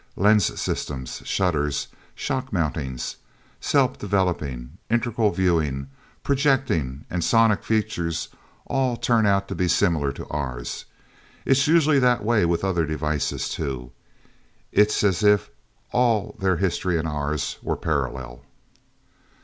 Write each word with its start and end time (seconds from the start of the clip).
Lens 0.15 0.59
systems, 0.59 1.21
shutters, 1.25 1.87
shock 2.15 2.51
mountings, 2.51 3.17
self 3.59 3.99
developing, 3.99 4.79
integral 4.89 5.29
viewing, 5.29 5.91
projecting 6.23 7.05
and 7.11 7.23
sonic 7.23 7.63
features, 7.63 8.29
all 8.65 8.97
turn 8.97 9.27
out 9.27 9.47
to 9.47 9.53
be 9.53 9.67
similar 9.67 10.11
to 10.11 10.25
ours. 10.29 10.85
It's 11.45 11.67
usually 11.67 11.99
that 11.99 12.23
way 12.25 12.45
with 12.45 12.63
other 12.63 12.87
devices, 12.87 13.47
too. 13.47 13.91
It's 14.71 15.03
as 15.03 15.21
if 15.21 15.51
all 15.91 16.35
their 16.39 16.57
history, 16.57 16.97
and 16.97 17.07
ours, 17.07 17.59
were 17.61 17.77
parallel." 17.77 18.43